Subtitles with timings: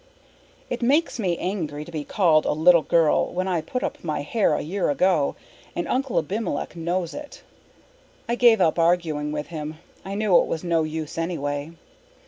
[0.67, 4.23] It makes me angry to be called a little girl when I put up my
[4.23, 5.35] hair a year ago,
[5.75, 7.43] and Uncle Abimelech knows it.
[8.27, 9.75] I gave up arguing with him.
[10.03, 11.73] I knew it was no use anyway.